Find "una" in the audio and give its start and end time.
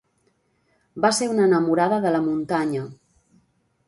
1.33-1.45